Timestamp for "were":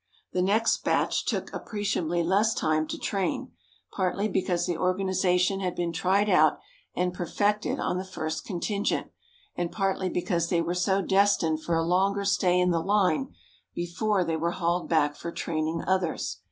10.59-10.73, 14.37-14.53